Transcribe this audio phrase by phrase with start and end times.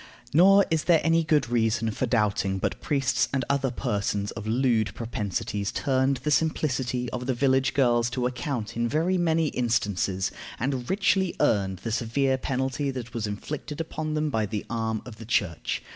[0.33, 4.95] Nor is there any good reason for doubting but priests and other persons of lewd
[4.95, 10.89] propensities turned the simplicity of the village girls to account in very many instances, and
[10.89, 15.25] richly earned the severe penalty that was inflicted upon them by the arm of the
[15.25, 15.83] Church.